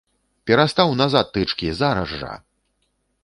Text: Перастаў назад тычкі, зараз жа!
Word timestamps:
Перастаў 0.51 0.93
назад 1.01 1.25
тычкі, 1.37 1.67
зараз 1.81 2.09
жа! 2.21 2.33